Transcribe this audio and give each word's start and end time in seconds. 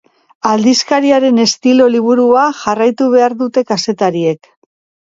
Aldizkariaren 0.51 1.37
estilo-liburua 1.43 2.47
jarraitu 2.63 3.13
behar 3.17 3.39
dute 3.45 3.67
kazetariek. 3.75 4.57